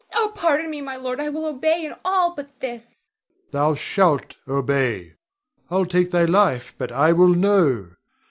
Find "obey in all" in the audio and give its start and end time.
1.45-2.33